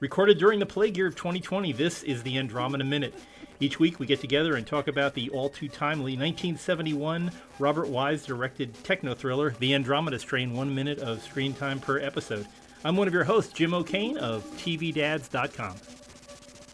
[0.00, 3.14] Recorded during the plague year of 2020, this is the Andromeda Minute.
[3.58, 8.24] Each week we get together and talk about the all too timely 1971 Robert Wise
[8.24, 12.46] directed techno thriller, The Andromeda Strain, one minute of screen time per episode.
[12.84, 15.74] I'm one of your hosts, Jim O'Kane of TVDads.com.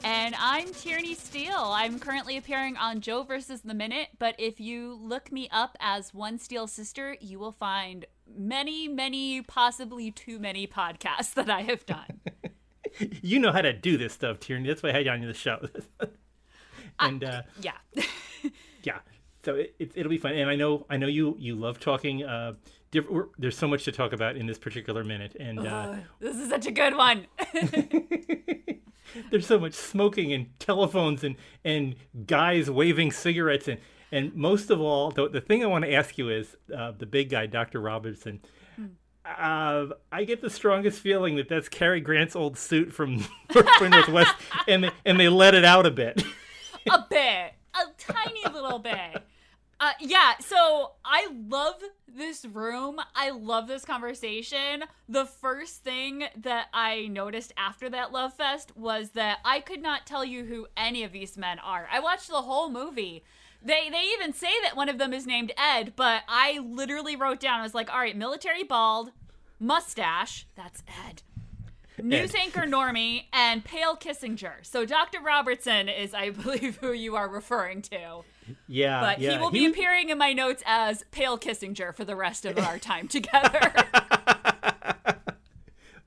[0.04, 1.54] And I'm Tierney Steele.
[1.56, 6.12] I'm currently appearing on Joe versus the Minute, but if you look me up as
[6.12, 8.04] One Steele Sister, you will find
[8.36, 12.20] many, many, possibly too many podcasts that I have done.
[13.22, 14.68] you know how to do this stuff, Tierney.
[14.68, 15.66] That's why I had you on the show.
[17.00, 17.72] and uh, yeah,
[18.82, 18.98] yeah.
[19.44, 22.24] So it, it, will be fun, and I know I know you you love talking.
[22.24, 22.54] Uh,
[23.38, 26.66] there's so much to talk about in this particular minute, and uh, this is such
[26.66, 27.26] a good one.
[29.30, 31.96] there's so much smoking and telephones and and
[32.26, 33.80] guys waving cigarettes and
[34.14, 37.04] and most of all, the, the thing I want to ask you is uh, the
[37.04, 37.80] big guy, Dr.
[37.80, 38.40] Robertson.
[39.24, 43.18] Uh, I get the strongest feeling that that's Cary Grant's old suit from,
[43.50, 44.34] from Northwest,
[44.68, 46.22] and they, and they let it out a bit.
[46.90, 49.22] a bit, a tiny little bit.
[49.80, 51.74] Uh, yeah, so I love
[52.06, 53.00] this room.
[53.14, 54.84] I love this conversation.
[55.08, 60.06] The first thing that I noticed after that love fest was that I could not
[60.06, 61.88] tell you who any of these men are.
[61.90, 63.24] I watched the whole movie.
[63.64, 67.40] They they even say that one of them is named Ed, but I literally wrote
[67.40, 69.10] down I was like, "All right, military bald,
[69.58, 71.22] mustache, that's Ed."
[72.02, 74.54] News anchor Normie and Pale Kissinger.
[74.62, 75.20] So Dr.
[75.20, 78.24] Robertson is, I believe, who you are referring to.
[78.68, 79.32] Yeah, but yeah.
[79.32, 82.78] he will be appearing in my notes as Pale Kissinger for the rest of our
[82.78, 83.72] time together.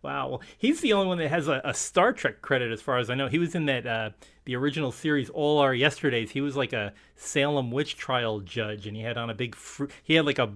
[0.02, 2.98] wow, well, he's the only one that has a, a, Star Trek credit, as far
[2.98, 3.28] as I know.
[3.28, 4.12] He was in that uh,
[4.46, 6.32] the original series, All Our Yesterdays.
[6.32, 9.56] He was like a Salem witch trial judge, and he had on a big.
[9.56, 10.52] Fr- he had like a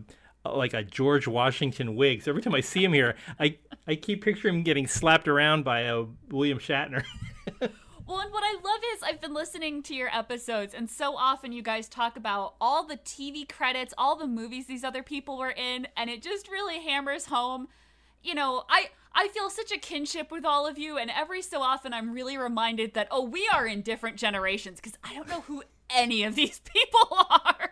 [0.46, 2.24] like a George Washington wig.
[2.24, 5.64] So every time I see him here, I I keep picturing him getting slapped around
[5.64, 7.04] by a uh, William Shatner.
[8.12, 11.54] Well, and what I love is I've been listening to your episodes, and so often
[11.54, 15.52] you guys talk about all the TV credits, all the movies these other people were
[15.52, 17.70] in, and it just really hammers home.
[18.24, 21.62] You know, I I feel such a kinship with all of you, and every so
[21.62, 25.42] often I'm really reminded that oh, we are in different generations because I don't know
[25.42, 27.70] who any of these people are.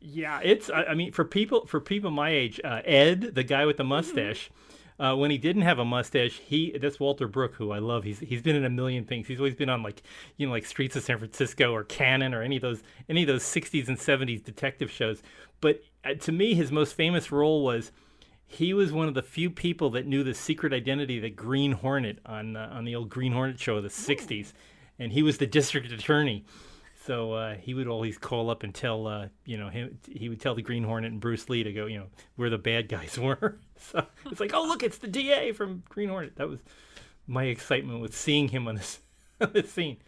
[0.00, 3.76] Yeah, it's I mean for people for people my age, uh, Ed, the guy with
[3.76, 4.46] the mustache.
[4.46, 4.62] Mm-hmm
[4.98, 8.04] uh, when he didn't have a mustache, he that's Walter Brooke, who I love.
[8.04, 9.26] He's he's been in a million things.
[9.26, 10.02] He's always been on like
[10.36, 13.28] you know like Streets of San Francisco or Cannon or any of those any of
[13.28, 15.22] those 60s and 70s detective shows.
[15.60, 17.92] But uh, to me, his most famous role was
[18.46, 21.72] he was one of the few people that knew the secret identity of the Green
[21.72, 24.52] Hornet on uh, on the old Green Hornet show of the 60s,
[24.98, 26.44] and he was the district attorney.
[27.04, 29.98] So uh, he would always call up and tell, uh, you know, him.
[30.10, 32.58] He would tell the Green Hornet and Bruce Lee to go, you know, where the
[32.58, 33.58] bad guys were.
[33.78, 36.36] so it's like, oh look, it's the DA from Green Hornet.
[36.36, 36.60] That was
[37.26, 39.00] my excitement with seeing him on this,
[39.40, 39.98] on this scene.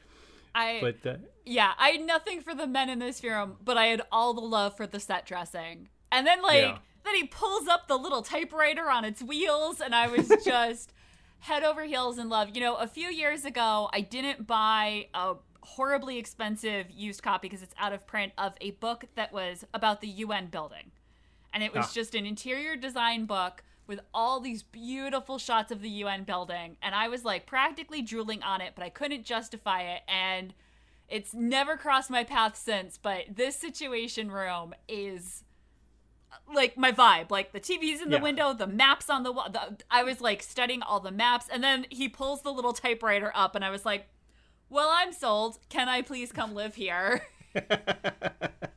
[0.54, 3.86] I but uh, yeah, I had nothing for the men in this film, but I
[3.86, 5.88] had all the love for the set dressing.
[6.10, 6.78] And then like yeah.
[7.08, 10.92] Then he pulls up the little typewriter on its wheels, and I was just
[11.40, 12.50] head over heels in love.
[12.54, 17.62] You know, a few years ago, I didn't buy a horribly expensive used copy because
[17.62, 20.92] it's out of print of a book that was about the UN building.
[21.52, 21.92] And it was ah.
[21.94, 26.76] just an interior design book with all these beautiful shots of the UN building.
[26.82, 30.02] And I was like practically drooling on it, but I couldn't justify it.
[30.06, 30.52] And
[31.08, 32.98] it's never crossed my path since.
[32.98, 35.44] But this situation room is
[36.52, 37.30] like my vibe.
[37.30, 38.22] Like the TV's in the yeah.
[38.22, 39.54] window, the maps on the wall.
[39.90, 41.46] I was like studying all the maps.
[41.52, 44.08] And then he pulls the little typewriter up, and I was like,
[44.70, 45.58] well, I'm sold.
[45.68, 47.22] Can I please come live here?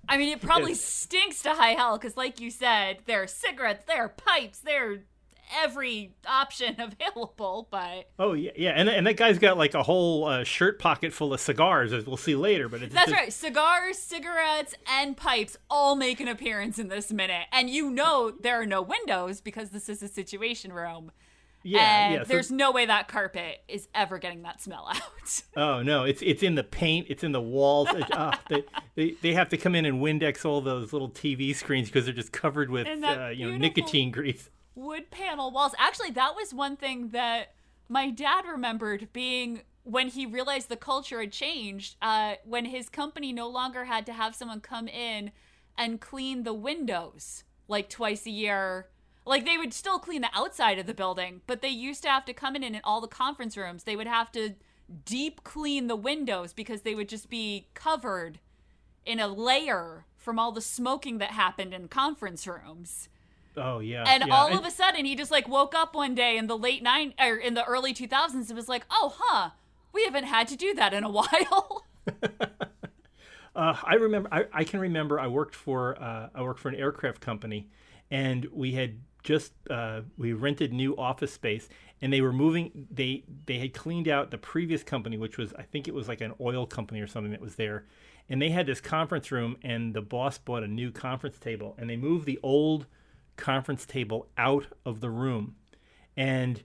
[0.10, 0.84] I mean, it probably yes.
[0.84, 4.92] stinks to high hell because, like you said, there are cigarettes, there are pipes, there
[4.92, 4.98] are
[5.54, 7.68] every option available.
[7.70, 11.14] But oh yeah, yeah, and and that guy's got like a whole uh, shirt pocket
[11.14, 12.70] full of cigars, as we'll see later.
[12.70, 13.12] But that's just...
[13.12, 18.32] right, cigars, cigarettes, and pipes all make an appearance in this minute, and you know
[18.32, 21.12] there are no windows because this is a situation room.
[21.64, 22.24] Yeah, and yeah.
[22.24, 25.42] So, there's no way that carpet is ever getting that smell out.
[25.56, 27.90] oh no, it's it's in the paint, it's in the walls.
[27.90, 28.64] uh, they,
[28.96, 32.14] they they have to come in and Windex all those little TV screens because they're
[32.14, 34.50] just covered with uh, you know nicotine grease.
[34.76, 35.74] Wood panel walls.
[35.78, 37.54] Actually, that was one thing that
[37.90, 41.96] my dad remembered being when he realized the culture had changed.
[42.02, 45.32] Uh, when his company no longer had to have someone come in
[45.78, 48.88] and clean the windows like twice a year
[49.26, 52.26] like they would still clean the outside of the building, but they used to have
[52.26, 53.84] to come in in all the conference rooms.
[53.84, 54.56] They would have to
[55.06, 58.40] deep clean the windows because they would just be covered
[59.06, 63.10] in a layer from all the smoking that happened in conference rooms.
[63.58, 64.04] Oh yeah.
[64.08, 64.34] And yeah.
[64.34, 66.84] all and, of a sudden, he just like woke up one day in the late
[66.84, 69.52] nine or in the early 2000s and was like, "Oh, huh,
[69.94, 71.86] we haven't had to do that in a while."
[73.56, 74.30] uh, I remember.
[74.32, 75.20] I, I, can remember.
[75.20, 77.70] I worked for uh, I worked for an aircraft company,
[78.10, 81.68] and we had just uh, we rented new office space,
[82.02, 82.88] and they were moving.
[82.90, 86.22] They they had cleaned out the previous company, which was I think it was like
[86.22, 87.86] an oil company or something that was there,
[88.30, 91.90] and they had this conference room, and the boss bought a new conference table, and
[91.90, 92.88] they moved the old
[93.38, 95.56] conference table out of the room,
[96.16, 96.64] and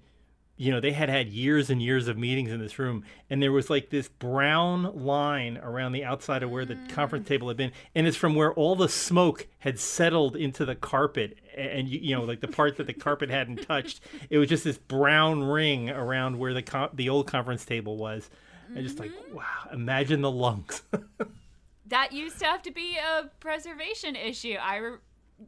[0.58, 3.52] you know, they had had years and years of meetings in this room, and there
[3.52, 6.88] was like this brown line around the outside of where the mm.
[6.88, 10.74] conference table had been, and it's from where all the smoke had settled into the
[10.74, 14.00] carpet, and you, you know, like the part that the carpet hadn't touched.
[14.30, 18.30] It was just this brown ring around where the the old conference table was,
[18.74, 19.36] and just like, mm-hmm.
[19.36, 20.82] wow, imagine the lungs.
[21.86, 24.54] that used to have to be a preservation issue.
[24.54, 24.98] I re-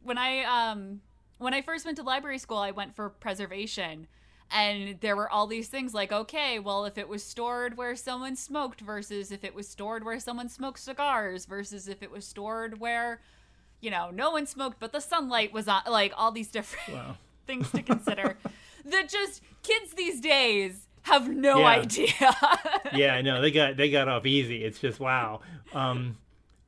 [0.03, 1.01] when I um
[1.39, 4.07] when I first went to library school, I went for preservation.
[4.51, 8.35] And there were all these things like okay well if it was stored where someone
[8.35, 12.79] smoked versus if it was stored where someone smoked cigars versus if it was stored
[12.79, 13.21] where
[13.79, 17.15] you know no one smoked but the sunlight was on like all these different wow.
[17.45, 18.37] things to consider
[18.85, 21.67] that just kids these days have no yeah.
[21.67, 22.35] idea.
[22.93, 23.39] Yeah i know.
[23.39, 24.63] They got they got off easy.
[24.63, 25.41] It's just wow.
[25.73, 26.17] Um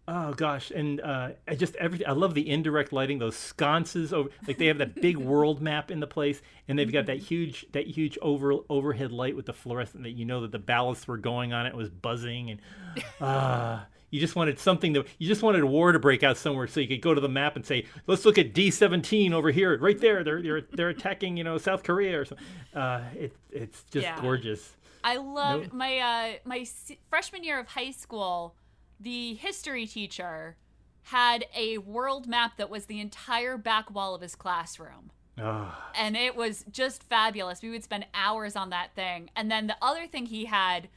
[0.07, 2.07] Oh gosh, and uh, I just everything.
[2.07, 3.19] I love the indirect lighting.
[3.19, 6.92] Those sconces over, like they have that big world map in the place, and they've
[6.92, 10.51] got that huge, that huge over overhead light with the fluorescent that you know that
[10.51, 11.68] the ballasts were going on.
[11.68, 12.62] It was buzzing, and
[13.21, 15.06] uh, you just wanted something to.
[15.19, 17.30] You just wanted a war to break out somewhere, so you could go to the
[17.30, 20.24] map and say, "Let's look at D seventeen over here, right there.
[20.24, 24.19] They're they're they're attacking, you know, South Korea or something." Uh, it it's just yeah.
[24.19, 24.74] gorgeous.
[25.04, 25.77] I love no?
[25.77, 26.65] my uh, my
[27.09, 28.56] freshman year of high school
[29.01, 30.56] the history teacher
[31.03, 35.12] had a world map that was the entire back wall of his classroom.
[35.39, 35.75] Oh.
[35.95, 37.62] And it was just fabulous.
[37.62, 39.30] We would spend hours on that thing.
[39.36, 40.89] And then the other thing he had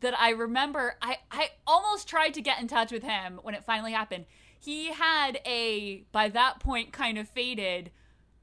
[0.00, 3.64] that I remember, I, I almost tried to get in touch with him when it
[3.64, 4.26] finally happened.
[4.58, 7.90] He had a, by that point, kind of faded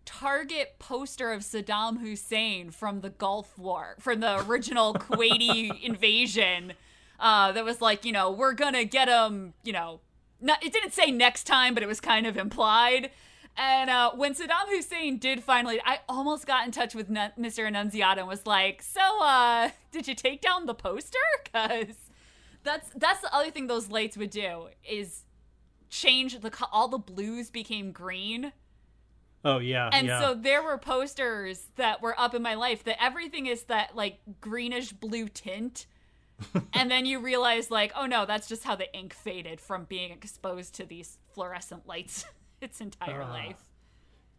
[0.05, 6.73] target poster of Saddam Hussein from the Gulf War, from the original Kuwaiti invasion
[7.21, 10.01] uh, that was like, you know, we're gonna get him, you know,
[10.41, 13.11] not, it didn't say next time, but it was kind of implied.
[13.55, 17.67] And uh, when Saddam Hussein did finally, I almost got in touch with N- Mr.
[17.67, 21.17] Annunziata and was like, "So, uh, did you take down the poster?
[21.43, 21.95] Because
[22.63, 25.23] that's that's the other thing those lights would do is
[25.89, 28.53] change the all the blues became green.
[29.43, 30.21] Oh yeah, and yeah.
[30.21, 34.19] so there were posters that were up in my life that everything is that like
[34.39, 35.87] greenish blue tint
[36.73, 40.11] and then you realize like oh no that's just how the ink faded from being
[40.11, 42.25] exposed to these fluorescent lights
[42.61, 43.63] its entire uh, life.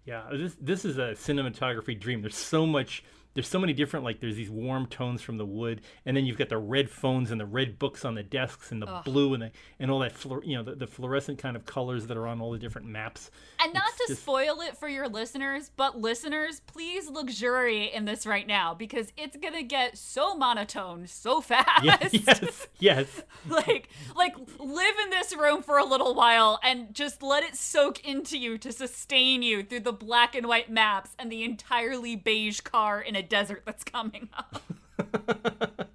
[0.04, 2.22] Yeah this this is a cinematography dream.
[2.22, 3.04] There's so much
[3.34, 6.37] there's so many different like there's these warm tones from the wood and then you've
[6.37, 9.05] got the red phones and the red books on the desks and the Ugh.
[9.05, 12.06] blue and the and all that flu- you know the, the, fluorescent kind of colors
[12.06, 13.31] that are on all the different maps
[13.61, 14.23] and not it's to just...
[14.23, 19.37] spoil it for your listeners but listeners please luxuriate in this right now because it's
[19.37, 23.23] gonna get so monotone so fast yes yes, yes.
[23.49, 28.05] like like live in this room for a little while and just let it soak
[28.05, 32.61] into you to sustain you through the black and white maps and the entirely beige
[32.61, 34.62] car in a desert that's coming up.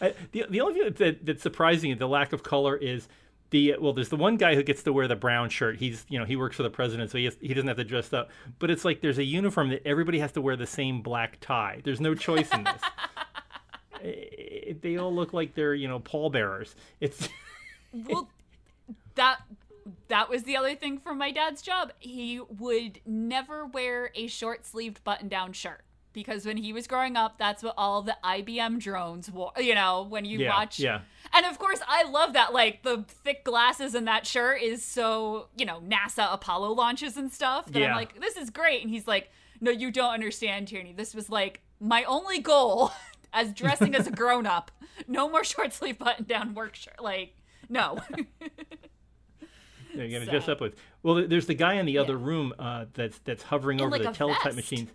[0.00, 3.08] I, the the only thing that, that's surprising is the lack of color is
[3.50, 5.76] the well there's the one guy who gets to wear the brown shirt.
[5.76, 7.84] He's you know he works for the president so he has, he doesn't have to
[7.84, 8.30] dress up.
[8.58, 11.80] But it's like there's a uniform that everybody has to wear the same black tie.
[11.84, 12.82] There's no choice in this.
[14.04, 16.74] It, they all look like they're you know pallbearers.
[17.00, 17.28] It's
[17.92, 18.28] well
[19.14, 19.42] that
[20.08, 21.92] that was the other thing from my dad's job.
[22.00, 27.16] He would never wear a short sleeved button down shirt because when he was growing
[27.16, 29.52] up, that's what all the IBM drones wore.
[29.56, 30.78] You know, when you yeah, watch.
[30.78, 31.00] Yeah.
[31.32, 32.52] And of course, I love that.
[32.52, 37.32] Like the thick glasses and that shirt is so you know NASA Apollo launches and
[37.32, 37.66] stuff.
[37.66, 37.90] That yeah.
[37.90, 38.82] I'm like, this is great.
[38.82, 40.92] And he's like, no, you don't understand, Tierney.
[40.92, 42.92] This was like my only goal
[43.32, 44.70] as dressing as a grown up.
[45.08, 47.00] No more short sleeve button down work shirt.
[47.00, 47.34] Like,
[47.68, 47.98] no.
[48.40, 48.48] yeah,
[49.94, 50.30] You're gonna so.
[50.30, 50.74] dress up with.
[51.02, 52.26] Well, there's the guy in the other yeah.
[52.26, 54.90] room uh, that's that's hovering over like the teletype machines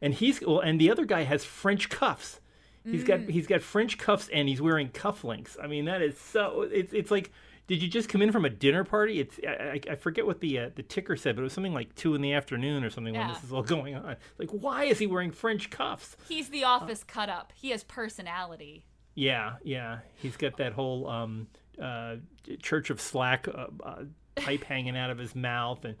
[0.00, 2.40] and he's well, and the other guy has French cuffs.
[2.84, 3.06] He's mm.
[3.06, 5.56] got he's got French cuffs and he's wearing cufflinks.
[5.62, 6.62] I mean, that is so.
[6.70, 7.30] It's it's like.
[7.66, 9.20] Did you just come in from a dinner party?
[9.20, 11.94] It's I, I forget what the uh, the ticker said, but it was something like
[11.94, 13.26] two in the afternoon or something yeah.
[13.26, 14.16] when this is all going on.
[14.38, 16.16] Like, why is he wearing French cuffs?
[16.28, 17.52] He's the office uh, cut up.
[17.54, 18.86] He has personality.
[19.14, 20.00] Yeah, yeah.
[20.16, 21.46] He's got that whole um,
[21.80, 22.16] uh,
[22.60, 24.02] Church of Slack uh, uh
[24.34, 25.94] pipe hanging out of his mouth, and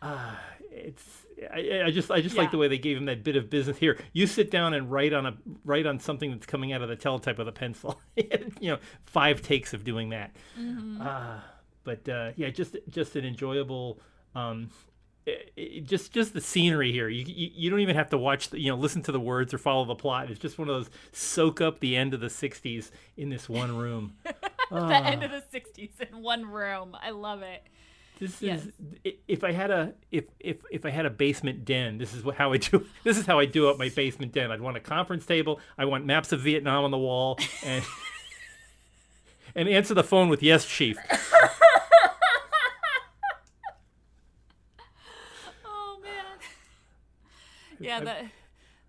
[0.00, 0.36] uh,
[0.70, 1.04] it's
[1.52, 2.42] I, I, just I just yeah.
[2.42, 3.98] like the way they gave him that bit of business here.
[4.12, 6.96] You sit down and write on a write on something that's coming out of the
[6.96, 8.00] teletype with a pencil.
[8.16, 10.34] you know, five takes of doing that.
[10.58, 11.00] Mm-hmm.
[11.00, 11.40] Uh,
[11.84, 14.00] but uh, yeah, just just an enjoyable.
[14.34, 14.70] Um,
[15.26, 17.08] it, it, just just the scenery here.
[17.08, 19.54] You, you, you don't even have to watch the, you know listen to the words
[19.54, 20.30] or follow the plot.
[20.30, 23.76] It's just one of those soak up the end of the '60s in this one
[23.76, 24.14] room.
[24.70, 26.96] the end of the '60s in one room.
[27.00, 27.62] I love it.
[28.22, 28.66] This yes.
[29.02, 31.98] is if I had a if if if I had a basement den.
[31.98, 32.86] This is how I do.
[33.02, 34.52] This is how I do up my basement den.
[34.52, 35.58] I'd want a conference table.
[35.76, 37.84] I want maps of Vietnam on the wall, and
[39.56, 40.96] and answer the phone with "Yes, chief."
[45.66, 46.38] oh man.
[47.80, 48.26] Yeah, that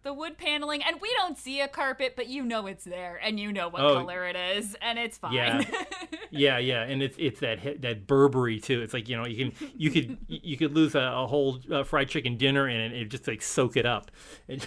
[0.03, 3.39] the wood paneling, and we don't see a carpet, but you know it's there, and
[3.39, 5.33] you know what oh, color it is, and it's fine.
[5.33, 5.63] Yeah,
[6.29, 8.81] yeah, yeah, and it's it's that that Burberry too.
[8.81, 11.83] It's like you know you can you could you could lose a, a whole uh,
[11.83, 14.11] fried chicken dinner in it and just like soak it up.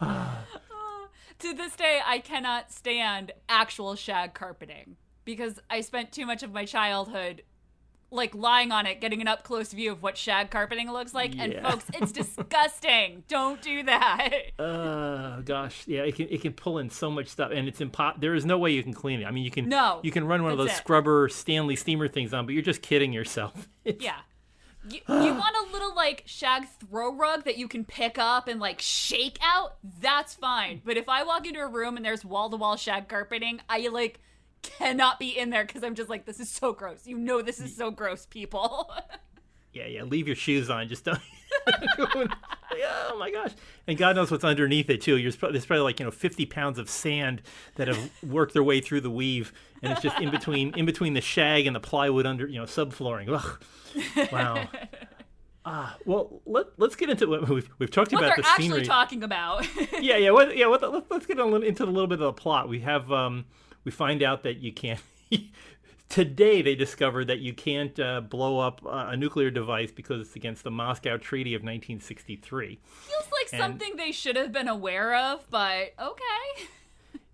[0.00, 6.52] to this day, I cannot stand actual shag carpeting because I spent too much of
[6.52, 7.42] my childhood
[8.12, 11.34] like lying on it, getting an up close view of what shag carpeting looks like.
[11.34, 11.42] Yeah.
[11.44, 12.12] And folks, it's
[12.52, 13.24] disgusting.
[13.28, 14.30] Don't do that.
[14.58, 18.20] Uh gosh, yeah, it can it can pull in so much stuff, and it's impo-
[18.20, 19.24] There is no way you can clean it.
[19.24, 20.76] I mean, you can no, you can run one of those it.
[20.76, 23.68] scrubber Stanley steamer things on, but you're just kidding yourself.
[23.84, 24.18] yeah.
[24.88, 28.58] You, you want a little like shag throw rug that you can pick up and
[28.58, 29.76] like shake out?
[30.00, 30.82] That's fine.
[30.84, 33.86] But if I walk into a room and there's wall to wall shag carpeting, I
[33.88, 34.18] like
[34.62, 37.06] cannot be in there because I'm just like, this is so gross.
[37.06, 38.92] You know, this is so gross, people.
[39.72, 40.02] yeah, yeah.
[40.04, 40.88] Leave your shoes on.
[40.88, 41.18] Just don't.
[41.66, 43.52] oh my gosh!
[43.86, 45.16] And God knows what's underneath it too.
[45.16, 47.42] You're there's probably like you know 50 pounds of sand
[47.76, 49.52] that have worked their way through the weave,
[49.82, 52.64] and it's just in between in between the shag and the plywood under you know
[52.64, 53.28] subflooring.
[53.28, 54.30] Ugh.
[54.32, 54.68] Wow.
[55.64, 58.84] Ah, well, let, let's get into what we've, we've talked what about the actually scenery.
[58.84, 59.64] talking about.
[60.00, 60.66] yeah, yeah, what, yeah.
[60.66, 62.68] What, let, us get a little, into a little bit of the plot.
[62.68, 63.44] We have um,
[63.84, 65.00] we find out that you can't.
[66.08, 70.36] Today, they discovered that you can't uh, blow up uh, a nuclear device because it's
[70.36, 72.78] against the Moscow Treaty of 1963.
[72.84, 76.68] Feels like and, something they should have been aware of, but okay.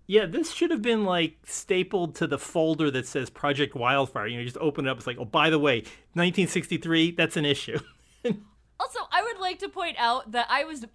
[0.09, 4.25] Yeah, this should have been like stapled to the folder that says Project Wildfire.
[4.25, 4.97] You know, just open it up.
[4.97, 5.81] It's like, oh, by the way,
[6.13, 7.77] 1963, that's an issue.
[8.25, 10.87] also, I would like to point out that I was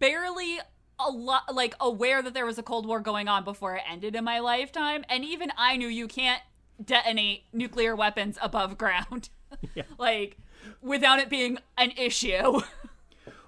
[0.00, 0.58] barely
[1.00, 4.16] a lot like aware that there was a cold war going on before it ended
[4.16, 6.42] in my lifetime and even i knew you can't
[6.84, 9.28] detonate nuclear weapons above ground.
[9.74, 9.84] Yeah.
[9.96, 10.36] like
[10.82, 12.60] without it being an issue.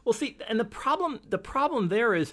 [0.04, 2.32] Well see and the problem the problem there is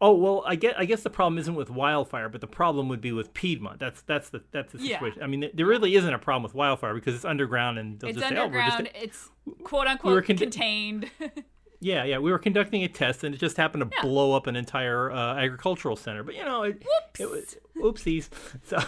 [0.00, 3.00] oh well i get i guess the problem isn't with wildfire but the problem would
[3.00, 3.80] be with piedmont.
[3.80, 5.18] That's that's the that's the situation.
[5.18, 5.24] Yeah.
[5.24, 8.72] i mean there really isn't a problem with wildfire because it's underground and it's underground
[8.72, 9.30] say, oh, just, it's
[9.64, 11.10] quote unquote con- contained
[11.80, 14.02] Yeah, yeah, we were conducting a test, and it just happened to yeah.
[14.02, 16.22] blow up an entire uh, agricultural center.
[16.22, 16.84] But you know, it,
[17.18, 18.28] it was oopsies.
[18.64, 18.78] So,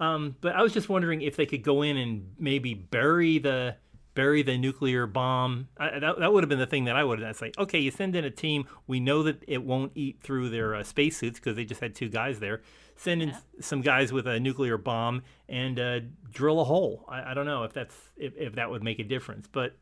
[0.00, 3.76] um, but I was just wondering if they could go in and maybe bury the
[4.14, 5.68] bury the nuclear bomb.
[5.76, 7.30] I, that that would have been the thing that I would have done.
[7.30, 8.66] It's like, okay, you send in a team.
[8.86, 12.08] We know that it won't eat through their uh, spacesuits because they just had two
[12.10, 12.62] guys there.
[12.94, 13.38] Send in yeah.
[13.60, 17.04] some guys with a nuclear bomb and uh, drill a hole.
[17.08, 19.74] I, I, don't know if that's if, if that would make a difference, but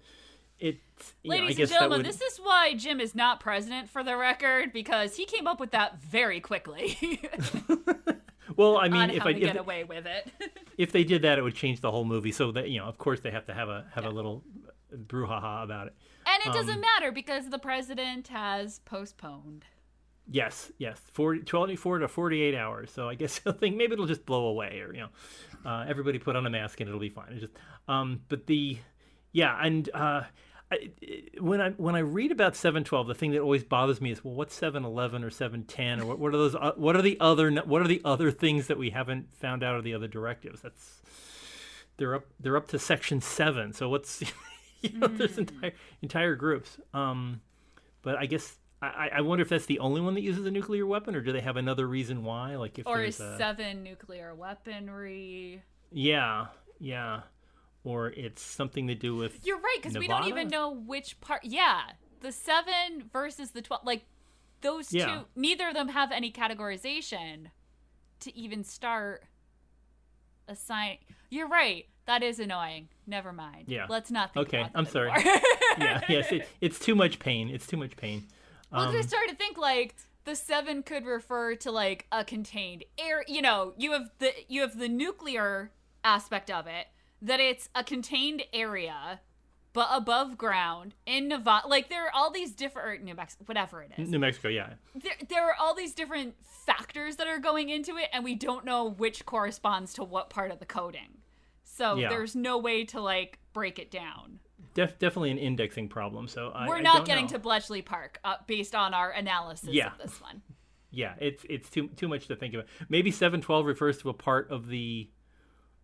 [0.61, 0.81] it
[1.25, 2.07] ladies know, and gentlemen would...
[2.07, 5.71] this is why jim is not president for the record because he came up with
[5.73, 7.21] that very quickly.
[8.57, 10.31] Well i mean if i get away with it.
[10.79, 12.33] if they did that it would change the whole movie.
[12.33, 14.11] So that you know of course they have to have a have yeah.
[14.11, 14.45] a little
[14.95, 15.95] brouhaha about it.
[16.27, 19.65] And it um, doesn't matter because the president has postponed.
[20.29, 21.01] Yes yes.
[21.13, 22.91] 40, 24 to 48 hours.
[22.91, 25.09] So i guess i think maybe it'll just blow away or you know
[25.65, 27.29] uh, everybody put on a mask and it'll be fine.
[27.31, 27.55] It's just
[27.89, 28.79] um, but the
[29.33, 30.23] yeah and uh,
[30.73, 30.91] I,
[31.41, 34.35] when I when I read about 712, the thing that always bothers me is, well,
[34.35, 36.55] what's 711 or 710 or what, what are those?
[36.55, 39.75] Uh, what are the other what are the other things that we haven't found out
[39.75, 40.61] of the other directives?
[40.61, 41.03] That's
[41.97, 43.73] they're up they're up to section seven.
[43.73, 44.23] So what's
[44.81, 45.19] you know mm.
[45.19, 45.73] there's entire
[46.03, 46.79] entire groups.
[46.95, 47.41] Um,
[48.03, 50.87] but I guess I, I wonder if that's the only one that uses a nuclear
[50.87, 52.55] weapon, or do they have another reason why?
[52.57, 53.37] Like if or is a...
[53.37, 55.65] seven nuclear weaponry?
[55.91, 56.47] Yeah,
[56.79, 57.23] yeah
[57.85, 61.45] or it's something to do with You're right cuz we don't even know which part
[61.45, 61.83] Yeah,
[62.21, 64.05] the 7 versus the 12 like
[64.61, 65.07] those yeah.
[65.07, 67.51] two neither of them have any categorization
[68.21, 69.25] to even start
[70.49, 70.99] a sign.
[71.31, 71.87] You're right.
[72.07, 72.89] That is annoying.
[73.07, 73.65] Never mind.
[73.69, 73.87] Yeah.
[73.89, 75.11] Let's not think Okay, I'm sorry.
[75.79, 77.49] yeah, yes, it, it's too much pain.
[77.49, 78.27] It's too much pain.
[78.73, 79.95] Well, um, I started to think like
[80.25, 83.25] the seven could refer to like a contained air.
[83.27, 85.71] You know, you have the you have the nuclear
[86.03, 86.87] aspect of it,
[87.23, 89.21] that it's a contained area
[89.73, 91.69] but above ground in Nevada.
[91.69, 94.09] Like there are all these different New Mexico, whatever it is.
[94.11, 94.71] New Mexico, yeah.
[94.97, 98.65] There, there are all these different factors that are going into it, and we don't
[98.65, 101.19] know which corresponds to what part of the coding.
[101.63, 102.09] So Yeah.
[102.09, 104.41] there's no way to like break it down.
[104.75, 106.27] Def- definitely an indexing problem.
[106.27, 107.31] So I, We're not getting know.
[107.33, 109.93] to Bletchley Park uh, based on our analysis Yeah.
[109.93, 110.43] of this one.
[110.91, 112.67] Yeah, it's it's too too much to think about.
[112.89, 115.09] Maybe seven twelve refers to a part of the.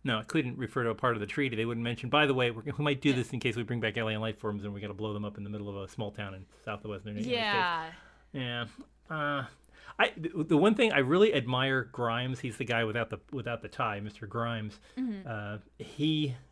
[0.07, 1.57] No, it couldn't refer to a part of the treaty.
[1.57, 2.07] They wouldn't mention.
[2.07, 4.39] By the way, we're, we might do this in case we bring back alien life
[4.39, 6.33] forms and we're going to blow them up in the middle of a small town
[6.33, 7.27] in south of Western States.
[7.27, 7.87] Yeah.
[8.31, 8.65] Yeah.
[9.09, 9.43] Uh,
[9.99, 12.39] I the, one thing I really admire Grimes.
[12.39, 14.27] He's the guy without the without the tie, Mr.
[14.29, 14.79] Grimes.
[15.27, 16.35] Uh, he.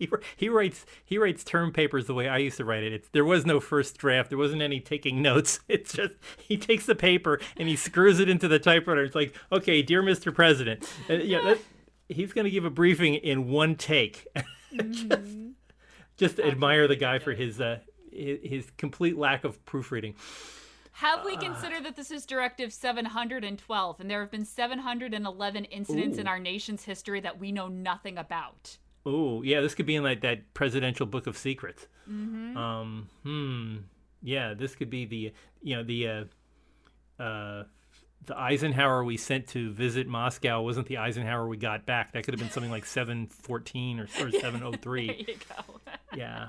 [0.00, 2.94] He, he writes he writes term papers the way I used to write it.
[2.94, 4.30] It's, there was no first draft.
[4.30, 5.60] There wasn't any taking notes.
[5.68, 9.04] It's just he takes the paper and he screws it into the typewriter.
[9.04, 10.34] It's like, okay, dear Mr.
[10.34, 11.58] President, uh, yeah, that,
[12.10, 14.26] he's going to give a briefing in one take.
[14.90, 15.22] just,
[16.16, 17.78] just admire the guy for his uh,
[18.12, 20.14] his, his complete lack of proofreading.
[20.92, 26.26] Have we considered that this is Directive 712 and there have been 711 incidents in
[26.26, 28.76] our nation's history that we know nothing about?
[29.06, 31.86] Oh, yeah, this could be in like that presidential book of secrets.
[32.06, 33.76] Um, hmm.
[34.22, 37.64] Yeah, this could be the you know the uh, uh,
[38.26, 42.12] the Eisenhower we sent to visit Moscow wasn't the Eisenhower we got back.
[42.12, 45.80] That could have been something like seven fourteen or, or seven oh There you go.
[46.16, 46.48] Yeah.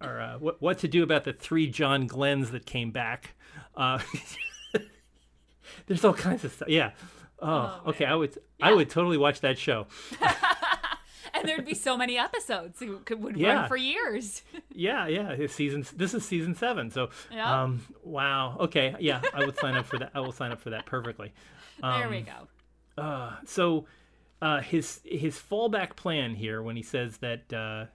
[0.00, 3.34] Or uh, what what to do about the three John Glenns that came back?
[3.76, 3.98] Uh,
[5.86, 6.68] there's all kinds of stuff.
[6.68, 6.92] Yeah.
[7.42, 8.04] Oh, okay.
[8.04, 9.86] I would I would totally watch that show.
[11.40, 13.54] And there'd be so many episodes it could would Yeah.
[13.60, 14.42] run for years.
[14.72, 15.30] Yeah, yeah.
[15.32, 15.84] It's season.
[15.96, 16.90] This is season seven.
[16.90, 17.62] So, Yeah.
[17.64, 18.56] um, wow.
[18.60, 19.20] Okay, yeah.
[19.34, 20.12] I would sign up for that.
[20.14, 21.32] I will sign up for that perfectly.
[21.82, 23.02] there Um, we go.
[23.02, 23.86] Uh, so,
[24.40, 27.86] uh, his his fallback plan here, when he says that uh,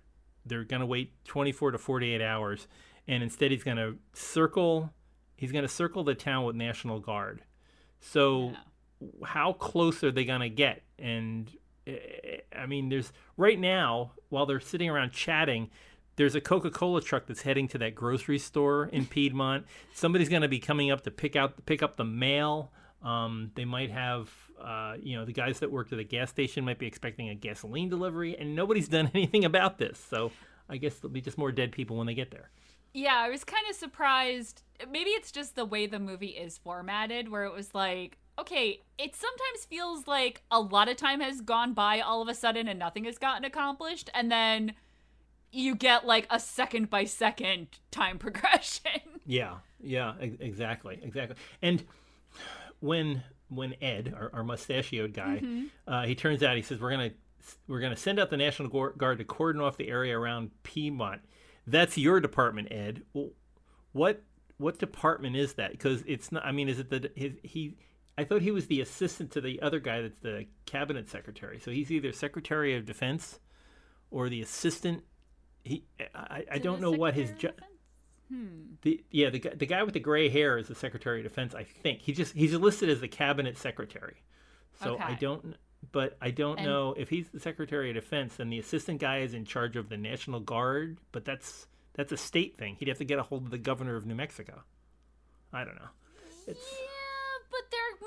[0.46, 2.68] they're going to wait 24 to 48 hours,
[3.08, 4.94] and instead he's going to circle,
[5.36, 7.42] he's going to circle the town with National Guard.
[8.00, 8.54] So,
[9.24, 10.84] how close are they going to get?
[11.00, 11.50] And
[11.88, 15.70] I mean, there's right now while they're sitting around chatting.
[16.18, 19.66] There's a Coca-Cola truck that's heading to that grocery store in Piedmont.
[19.94, 22.72] Somebody's going to be coming up to pick out pick up the mail.
[23.04, 26.66] Um, they might have, uh, you know, the guys that worked at the gas station
[26.66, 30.00] might be expecting a gasoline delivery, and nobody's done anything about this.
[30.10, 30.32] So
[30.70, 32.50] I guess there'll be just more dead people when they get there.
[32.94, 34.64] Yeah, I was kind of surprised.
[34.90, 39.16] Maybe it's just the way the movie is formatted, where it was like, okay, it
[39.16, 42.80] sometimes feels like a lot of time has gone by all of a sudden and
[42.80, 44.74] nothing has gotten accomplished, and then
[45.52, 49.02] you get like a second by second time progression.
[49.26, 51.38] Yeah, yeah, exactly, exactly.
[51.62, 51.84] And
[52.80, 55.42] when when Ed, our, our mustachioed guy,
[55.88, 57.12] uh, he turns out he says we're gonna
[57.68, 61.22] we're gonna send out the National Guard Guard to cordon off the area around Piedmont.
[61.68, 63.04] That's your department, Ed.
[63.14, 63.30] Well,
[63.94, 64.22] what
[64.58, 65.72] what department is that?
[65.72, 66.46] Because it's not.
[66.46, 67.78] I mean, is it the his, he?
[68.18, 71.60] I thought he was the assistant to the other guy that's the cabinet secretary.
[71.60, 73.40] So he's either secretary of defense
[74.12, 75.04] or the assistant.
[75.64, 77.54] He I, I don't know what his job.
[78.82, 81.54] The yeah, the guy, the guy with the gray hair is the Secretary of Defense.
[81.54, 84.24] I think he just he's listed as the Cabinet Secretary.
[84.82, 85.56] So I don't,
[85.92, 88.38] but I don't And- know if he's the Secretary of Defense.
[88.38, 92.18] Then the assistant guy is in charge of the National Guard, but that's that's a
[92.18, 92.76] state thing.
[92.80, 94.64] He'd have to get a hold of the governor of New Mexico.
[95.54, 95.90] I don't know.
[96.48, 96.88] It's Yeah,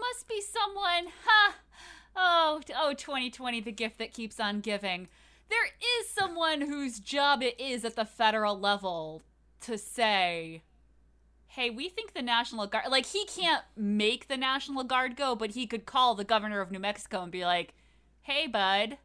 [0.08, 1.12] must be someone.
[1.24, 1.52] huh?
[2.16, 5.08] Oh, oh, 2020, the gift that keeps on giving.
[5.48, 5.66] There
[6.00, 9.22] is someone whose job it is at the federal level
[9.62, 10.62] to say,
[11.46, 15.52] hey, we think the National Guard, like, he can't make the National Guard go, but
[15.52, 17.74] he could call the governor of New Mexico and be like,
[18.22, 18.98] hey, bud,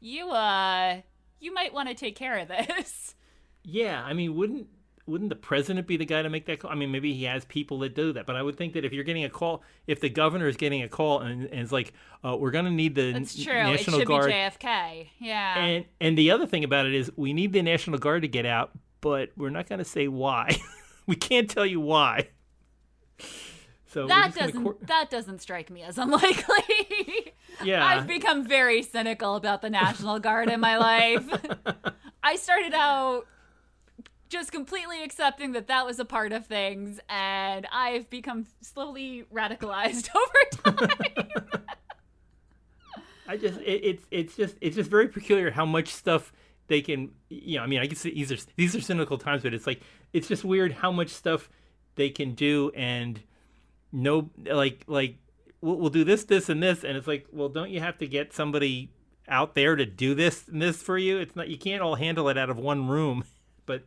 [0.00, 1.00] you, uh,
[1.38, 3.14] you might want to take care of this.
[3.62, 4.02] yeah.
[4.02, 4.68] I mean, wouldn't
[5.10, 6.70] wouldn't the president be the guy to make that call?
[6.70, 8.92] I mean, maybe he has people that do that, but I would think that if
[8.92, 11.92] you're getting a call, if the governor is getting a call and, and it's like,
[12.24, 13.52] uh, we're going to need the That's true.
[13.52, 14.26] National it should Guard.
[14.26, 15.08] be JFK.
[15.18, 15.58] Yeah.
[15.58, 18.46] And and the other thing about it is we need the National Guard to get
[18.46, 18.70] out,
[19.00, 20.56] but we're not going to say why.
[21.06, 22.28] we can't tell you why.
[23.88, 27.32] So that doesn't cor- that doesn't strike me as unlikely.
[27.64, 27.84] yeah.
[27.84, 31.26] I've become very cynical about the National Guard in my life.
[32.22, 33.26] I started out
[34.30, 40.08] just completely accepting that that was a part of things, and I've become slowly radicalized
[40.64, 41.28] over time.
[43.28, 46.32] I just it, it's it's just it's just very peculiar how much stuff
[46.66, 49.54] they can you know I mean I guess these are these are cynical times but
[49.54, 51.48] it's like it's just weird how much stuff
[51.94, 53.20] they can do and
[53.92, 55.14] no like like
[55.60, 58.08] we'll, we'll do this this and this and it's like well don't you have to
[58.08, 58.90] get somebody
[59.30, 61.18] out there to do this and this for you.
[61.18, 63.24] It's not you can't all handle it out of one room.
[63.66, 63.84] But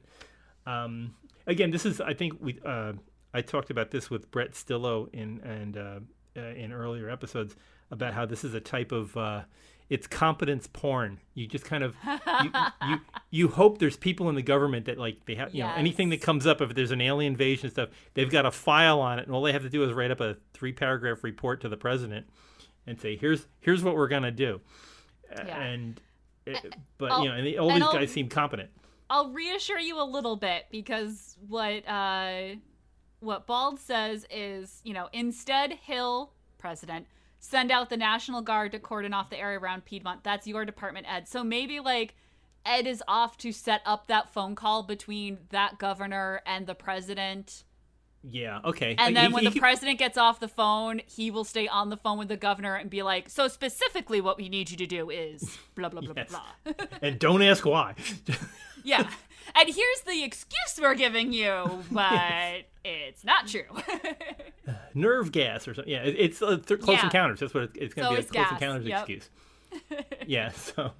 [0.65, 1.15] um,
[1.47, 2.93] again, this is I think we uh,
[3.33, 5.99] I talked about this with Brett Stillo in and uh,
[6.37, 7.55] uh, in earlier episodes
[7.91, 9.41] about how this is a type of uh,
[9.89, 11.19] it's competence porn.
[11.35, 11.95] You just kind of
[12.43, 12.49] you,
[12.87, 12.99] you
[13.31, 16.21] you hope there's people in the government that like they have you know anything that
[16.21, 19.35] comes up if there's an alien invasion stuff they've got a file on it and
[19.35, 22.25] all they have to do is write up a three paragraph report to the president
[22.87, 24.61] and say here's here's what we're gonna do
[25.31, 25.61] Yeah.
[25.61, 25.99] and
[26.45, 28.69] it, but I'll- you know and they, all these I'll- guys seem competent
[29.13, 32.55] I'll reassure you a little bit because what uh,
[33.19, 37.05] what Bald says is, you know, instead Hill, president,
[37.37, 40.23] send out the National Guard to cordon off the area around Piedmont.
[40.23, 41.27] That's your department, Ed.
[41.27, 42.15] So maybe like
[42.65, 47.65] Ed is off to set up that phone call between that governor and the president.
[48.23, 51.43] yeah okay And then he- when he the president gets off the phone, he will
[51.43, 54.71] stay on the phone with the governor and be like, "So specifically, what we need
[54.71, 55.39] you to do is
[55.75, 56.29] blah blah blah Yes.
[56.29, 57.93] blah blah." and don't ask why
[58.83, 59.09] Yeah.
[59.55, 63.65] And here's the excuse we're giving you, but it's not true.
[64.93, 67.05] nerve gas or something yeah it, it's uh, th- close Yeah.
[67.05, 68.99] encounters that's what it, it's gonna be a close gas, encounters yep.
[69.09, 69.29] excuse
[70.27, 70.91] yeah so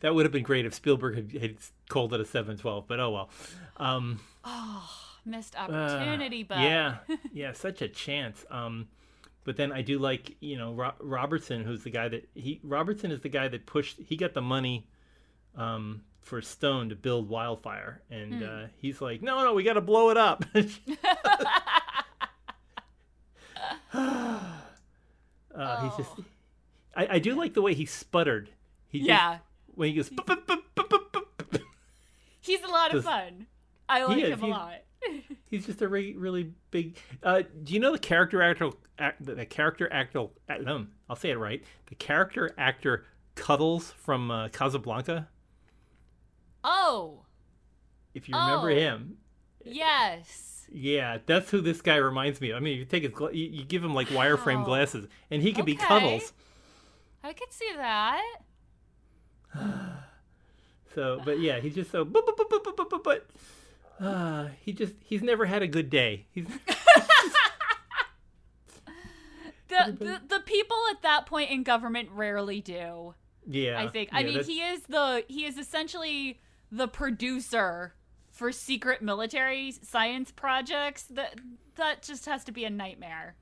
[0.00, 1.56] that would have been great if spielberg had, had
[1.88, 3.30] called it a 712 but oh well
[3.76, 4.18] um
[5.26, 6.98] Missed Uh, opportunity, but yeah,
[7.32, 8.44] yeah, such a chance.
[8.48, 8.86] Um,
[9.42, 13.10] but then I do like you know Ro- Robertson, who's the guy that he Robertson
[13.10, 13.98] is the guy that pushed.
[13.98, 14.86] He got the money
[15.56, 18.42] um, for Stone to build Wildfire, and Hmm.
[18.42, 20.44] uh, he's like, no, no, we got to blow it up.
[23.94, 26.10] uh, he's just.
[26.96, 28.50] I, I do like the way he sputtered.
[28.88, 29.38] He just- yeah,
[29.74, 30.10] when he goes.
[32.40, 33.46] He's a lot of fun.
[33.88, 34.74] I like him a lot.
[35.50, 36.96] He's just a really, really big.
[37.22, 38.70] Uh, do you know the character actor?
[38.98, 40.26] Act, the, the character actor.
[40.66, 41.62] Um, I'll say it right.
[41.86, 43.04] The character actor
[43.36, 45.28] Cuddles from uh, Casablanca.
[46.68, 47.24] Oh,
[48.12, 48.74] If you remember Oh.
[48.74, 49.18] him,
[49.64, 50.66] yes.
[50.72, 52.56] yeah, that's who this guy reminds me of.
[52.56, 55.52] I mean, you take his, gla- you, you give him like wireframe glasses, and he
[55.52, 56.32] could be Cuddles.
[57.22, 58.22] I could see that.
[60.94, 62.06] So, but yeah, he's just so.
[62.06, 63.26] But, but, but, but, but, but, but
[64.02, 66.24] uh, he just he's never had a good day.
[66.32, 66.46] He's
[69.68, 73.14] The, the the people at that point in government rarely do.
[73.46, 73.78] yeah.
[73.82, 74.08] I think.
[74.12, 77.94] I mean, that's- he is the he is essentially the producer
[78.30, 81.04] for secret military science projects.
[81.04, 81.36] That
[81.76, 83.34] that just has to be a nightmare.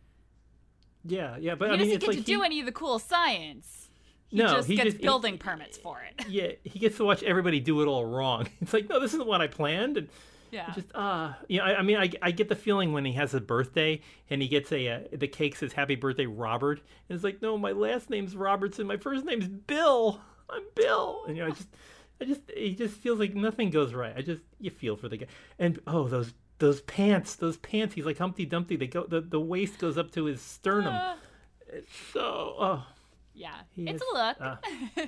[1.05, 2.73] Yeah, yeah, but he I mean, doesn't get like to do he- any of the
[2.73, 3.91] cool science.
[4.29, 6.27] He No, just he gets just- he- building permits for it.
[6.29, 8.49] Yeah, he gets to watch everybody do it all wrong.
[8.61, 9.99] It's like, no, this isn't what I planned.
[9.99, 10.09] And
[10.51, 10.73] Yeah.
[10.73, 13.35] just, uh, you know, I, I mean, I, I get the feeling when he has
[13.35, 16.81] a birthday and he gets a, uh, the cake says happy birthday, Robert.
[17.09, 18.87] And it's like, no, my last name's Robertson.
[18.87, 20.21] My first name's Bill.
[20.49, 21.25] I'm Bill.
[21.29, 21.69] And, you know, I just,
[22.25, 24.15] I just, he just feels like nothing goes right.
[24.17, 25.27] I just, you feel for the guy.
[25.59, 27.95] And, oh, those, those pants, those pants.
[27.95, 28.77] He's like Humpty Dumpty.
[28.77, 30.95] They go, the, the waist goes up to his sternum.
[30.95, 31.15] Uh,
[32.13, 32.87] So, oh.
[33.35, 33.55] yeah.
[33.77, 34.37] It's is- a look.
[34.41, 34.57] uh,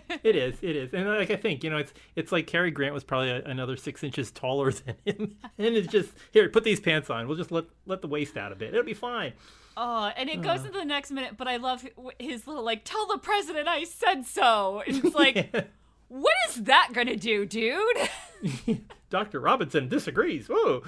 [0.25, 2.93] It is, it is, and like I think you know, it's it's like Cary Grant
[2.95, 6.81] was probably a, another six inches taller than him, and it's just here, put these
[6.81, 7.29] pants on.
[7.29, 8.71] We'll just let let the waist out a bit.
[8.75, 9.33] It'll be fine.
[9.77, 10.43] Oh, and it Uh.
[10.43, 11.87] goes into the next minute, but I love
[12.19, 15.55] his little like, "Tell the president I said so." And it's like,
[16.09, 17.97] what is that gonna do, dude?
[19.11, 20.47] Doctor Robinson disagrees.
[20.49, 20.83] Whoa.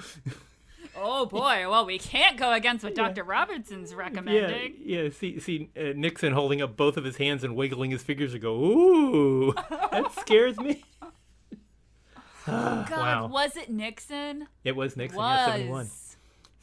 [0.97, 3.23] oh boy, well we can't go against what Dr.
[3.23, 4.75] Robertson's Yeah, recommending.
[4.83, 5.03] yeah.
[5.03, 5.09] yeah.
[5.09, 8.41] See, see uh, Nixon holding up both of his hands and wiggling his fingers and
[8.41, 10.83] go, ooh, that scares me.
[12.45, 13.27] God, wow.
[13.27, 14.47] was it Nixon?
[14.63, 15.51] It was Nixon, yeah, Was.
[15.51, 15.89] seventy one.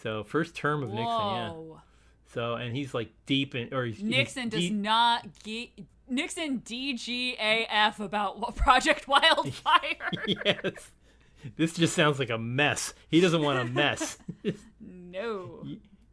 [0.02, 1.50] So first term of Nixon, yeah.
[1.50, 1.80] Whoa.
[2.32, 5.70] So and he's like deep in, or he's, he's Nixon does deep- not ge-
[6.08, 10.10] Nixon DGAF about what Project Wildfire.
[10.26, 10.90] yes.
[11.56, 12.92] This just sounds like a mess.
[13.08, 14.18] He doesn't want a mess.
[14.80, 15.64] no.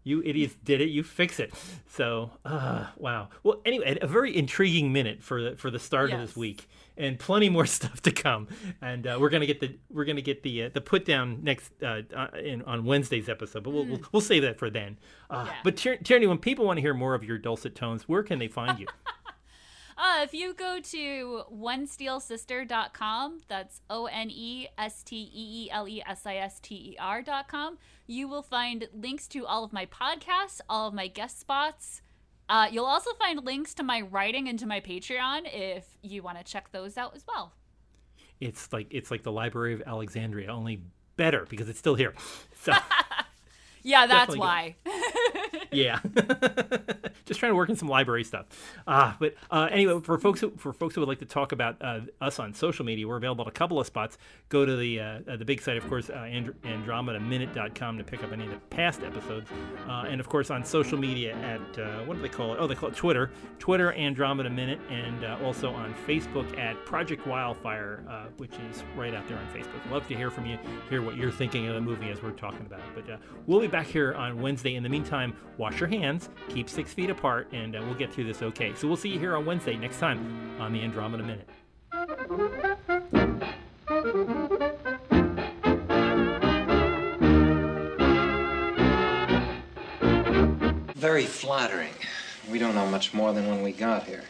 [0.03, 0.89] you idiots did it.
[0.89, 1.53] You fix it.
[1.87, 3.29] So, uh, wow.
[3.41, 7.17] Well, anyway, a very intriguing minute for the for the start of this week, and
[7.17, 8.47] plenty more stuff to come.
[8.81, 11.71] And uh, we're gonna get the we're gonna get the uh, the put down next
[11.81, 14.97] uh, uh, in on Wednesday's episode, but we'll we'll, we'll save that for then.
[15.31, 15.53] Uh, Yeah.
[15.63, 18.37] But Tier- Tierney, when people want to hear more of your dulcet tones, where can
[18.39, 18.87] they find you?
[20.03, 25.87] Uh, if you go to onesteelsister.com, that's O N E S T E E L
[25.87, 29.85] E S I S T E R.com, you will find links to all of my
[29.85, 32.01] podcasts, all of my guest spots.
[32.49, 36.37] Uh, you'll also find links to my writing and to my Patreon if you want
[36.37, 37.53] to check those out as well.
[38.41, 40.81] it's like it's like the Library of Alexandria, only
[41.15, 42.13] better because it's still here.
[42.59, 42.73] So.
[43.83, 44.75] Yeah, that's why.
[45.71, 45.99] yeah,
[47.33, 48.45] just trying to work in some library stuff.
[48.87, 51.81] Ah, but uh, anyway, for folks who, for folks who would like to talk about
[51.81, 54.17] uh, us on social media, we're available at a couple of spots.
[54.49, 58.23] Go to the uh, uh the big site, of course, uh, and- AndromedaMinute.com to pick
[58.23, 59.49] up any of the past episodes,
[59.87, 62.57] uh, and of course on social media at uh, what do they call it?
[62.59, 68.29] Oh, they call it Twitter, Twitter Andromeda Minute, and also on Facebook at Project Wildfire,
[68.37, 69.91] which is right out there on Facebook.
[69.91, 70.57] Love to hear from you,
[70.89, 73.05] hear what you're thinking of the movie as we're talking about it.
[73.07, 74.75] But we'll be back here on Wednesday.
[74.75, 78.25] In the meantime, wash your hands, keep six feet apart, and uh, we'll get through
[78.25, 78.73] this okay.
[78.75, 81.47] So we'll see you here on Wednesday next time on the Andromeda Minute.
[90.95, 91.93] Very flattering.
[92.51, 94.25] We don't know much more than when we got here.